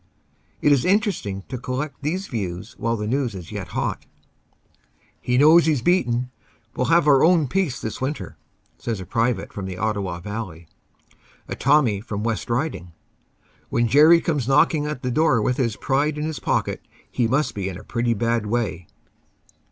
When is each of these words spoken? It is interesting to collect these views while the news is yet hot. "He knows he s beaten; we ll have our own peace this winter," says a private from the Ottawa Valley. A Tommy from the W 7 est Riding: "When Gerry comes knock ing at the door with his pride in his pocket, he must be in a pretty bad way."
It 0.63 0.71
is 0.71 0.83
interesting 0.83 1.43
to 1.47 1.59
collect 1.59 2.01
these 2.01 2.25
views 2.25 2.73
while 2.79 2.97
the 2.97 3.05
news 3.05 3.35
is 3.35 3.51
yet 3.51 3.67
hot. 3.77 4.07
"He 5.21 5.37
knows 5.37 5.67
he 5.67 5.73
s 5.73 5.81
beaten; 5.83 6.31
we 6.75 6.81
ll 6.81 6.85
have 6.87 7.05
our 7.07 7.23
own 7.23 7.47
peace 7.47 7.79
this 7.79 8.01
winter," 8.01 8.35
says 8.79 8.99
a 8.99 9.05
private 9.05 9.53
from 9.53 9.67
the 9.67 9.77
Ottawa 9.77 10.19
Valley. 10.19 10.67
A 11.47 11.53
Tommy 11.55 12.01
from 12.01 12.21
the 12.23 12.29
W 12.29 12.35
7 12.35 12.35
est 12.35 12.49
Riding: 12.49 12.91
"When 13.69 13.87
Gerry 13.87 14.21
comes 14.21 14.47
knock 14.47 14.73
ing 14.73 14.87
at 14.87 15.03
the 15.03 15.11
door 15.11 15.39
with 15.39 15.57
his 15.57 15.75
pride 15.77 16.17
in 16.17 16.25
his 16.25 16.39
pocket, 16.39 16.81
he 17.11 17.27
must 17.27 17.53
be 17.53 17.69
in 17.69 17.77
a 17.77 17.83
pretty 17.83 18.15
bad 18.15 18.47
way." 18.47 18.87